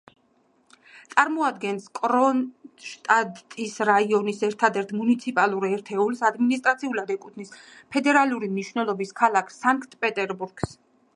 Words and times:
წარმოადგენს 1.09 1.83
კრონშტადტის 1.97 3.75
რაიონის 3.89 4.41
ერთადერთ 4.49 4.93
მუნიციპალურ 5.01 5.67
ერთეულს, 5.69 6.23
ადმინისტრაციულად 6.31 7.13
ეკუთვნის 7.17 7.53
ფედერალური 7.97 8.51
მნიშვნელობის 8.55 9.13
ქალაქ 9.21 9.57
სანქტ-პეტერბურგს. 9.63 10.79